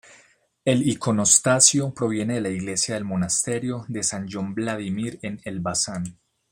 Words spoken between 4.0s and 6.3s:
san John Vladimir en Elbasan.